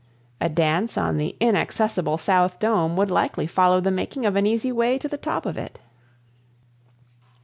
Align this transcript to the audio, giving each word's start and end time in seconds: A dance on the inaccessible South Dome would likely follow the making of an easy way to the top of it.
A 0.39 0.49
dance 0.49 0.97
on 0.97 1.17
the 1.17 1.35
inaccessible 1.39 2.17
South 2.17 2.57
Dome 2.57 2.97
would 2.97 3.11
likely 3.11 3.45
follow 3.45 3.79
the 3.79 3.91
making 3.91 4.25
of 4.25 4.35
an 4.35 4.47
easy 4.47 4.71
way 4.71 4.97
to 4.97 5.07
the 5.07 5.15
top 5.15 5.45
of 5.45 5.57
it. 5.57 5.77